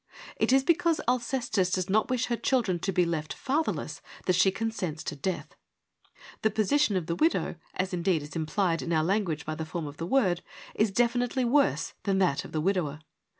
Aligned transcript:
It 0.35 0.51
is 0.51 0.63
because 0.63 0.99
Alcestis 1.07 1.69
does 1.71 1.87
not 1.87 2.09
wish 2.09 2.25
her 2.25 2.35
children 2.35 2.79
to 2.79 2.91
be 2.91 3.05
left 3.05 3.33
father 3.35 3.71
less 3.71 4.01
that 4.25 4.33
she 4.35 4.49
consents 4.49 5.03
to 5.03 5.15
death. 5.15 5.53
The 6.41 6.49
position 6.49 6.95
of 6.97 7.05
the 7.05 7.13
widow— 7.13 7.57
as 7.75 7.93
indeed, 7.93 8.23
is 8.23 8.35
implied 8.35 8.81
in 8.81 8.93
our 8.93 9.03
language 9.03 9.45
by 9.45 9.53
the 9.53 9.63
form 9.63 9.85
of 9.85 9.97
the 9.97 10.07
word— 10.07 10.41
is 10.73 10.89
definitely 10.89 11.45
worse 11.45 11.93
than 12.01 12.17
that 12.17 12.43
of 12.45 12.51
the 12.51 12.61
widower. 12.61 13.01